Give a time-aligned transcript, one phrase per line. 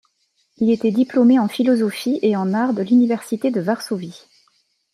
[0.57, 4.25] Il était diplômé en philosophie et en arts de l'université de Varsovie.